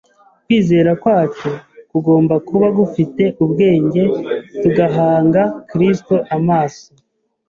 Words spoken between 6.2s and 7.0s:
amaso